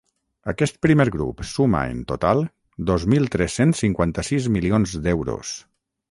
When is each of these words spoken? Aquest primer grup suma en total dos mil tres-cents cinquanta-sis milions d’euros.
Aquest 0.51 0.77
primer 0.85 1.05
grup 1.15 1.41
suma 1.49 1.81
en 1.89 1.99
total 2.11 2.41
dos 2.91 3.05
mil 3.15 3.29
tres-cents 3.35 3.83
cinquanta-sis 3.85 4.47
milions 4.57 4.95
d’euros. 5.09 5.53